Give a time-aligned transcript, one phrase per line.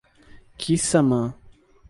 [0.57, 1.37] Quissamã